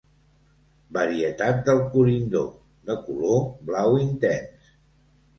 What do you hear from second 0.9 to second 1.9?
Varietat del